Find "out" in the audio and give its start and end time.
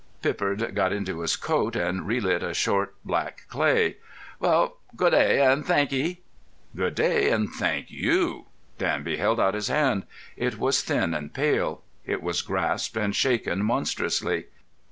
9.39-9.53